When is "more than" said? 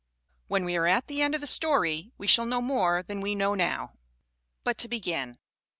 2.59-3.21